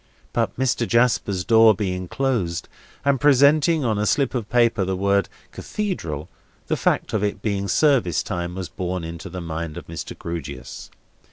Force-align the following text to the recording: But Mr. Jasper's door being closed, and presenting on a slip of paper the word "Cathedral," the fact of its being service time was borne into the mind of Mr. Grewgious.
But 0.33 0.57
Mr. 0.57 0.87
Jasper's 0.87 1.43
door 1.43 1.75
being 1.75 2.07
closed, 2.07 2.67
and 3.05 3.21
presenting 3.21 3.85
on 3.85 3.99
a 3.99 4.07
slip 4.07 4.33
of 4.33 4.49
paper 4.49 4.83
the 4.83 4.95
word 4.95 5.29
"Cathedral," 5.51 6.27
the 6.65 6.75
fact 6.75 7.13
of 7.13 7.21
its 7.21 7.37
being 7.43 7.67
service 7.67 8.23
time 8.23 8.55
was 8.55 8.67
borne 8.67 9.03
into 9.03 9.29
the 9.29 9.41
mind 9.41 9.77
of 9.77 9.85
Mr. 9.85 10.17
Grewgious. 10.17 10.89